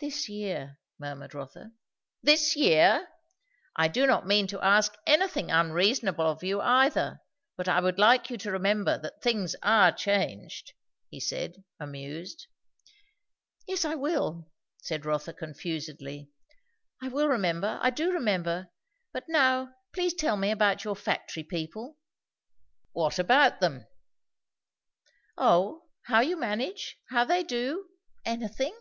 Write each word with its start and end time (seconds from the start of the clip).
"This 0.00 0.28
year" 0.28 0.78
murmured 1.00 1.32
Rotha. 1.32 1.72
"This 2.22 2.56
year! 2.56 3.08
I 3.74 3.88
do 3.88 4.06
not 4.06 4.26
mean 4.26 4.46
to 4.48 4.60
ask 4.60 4.92
anything 5.06 5.50
unreasonable 5.50 6.26
of 6.26 6.42
you 6.42 6.60
either; 6.60 7.22
but 7.56 7.68
I 7.68 7.80
would 7.80 7.98
like 7.98 8.28
you 8.28 8.36
to 8.38 8.50
remember 8.52 8.98
that 8.98 9.22
things 9.22 9.56
are 9.62 9.92
changed," 9.92 10.74
he 11.08 11.20
said, 11.20 11.64
amused. 11.80 12.48
"Yes, 13.66 13.86
I 13.86 13.94
will," 13.94 14.50
said 14.82 15.06
Rotha 15.06 15.32
confusedly 15.32 16.28
"I 17.00 17.08
will 17.08 17.28
remember; 17.28 17.78
I 17.80 17.88
do 17.88 18.12
remember, 18.12 18.68
but 19.10 19.24
now 19.26 19.72
please 19.94 20.12
tell 20.12 20.36
me 20.36 20.50
about 20.50 20.84
your 20.84 20.96
factory 20.96 21.44
people." 21.44 21.96
"What 22.92 23.18
about 23.18 23.60
them?" 23.60 23.86
"O, 25.38 25.86
how 26.02 26.20
you 26.20 26.36
manage; 26.36 26.98
how 27.08 27.24
they 27.24 27.42
do; 27.42 27.86
anything!" 28.26 28.78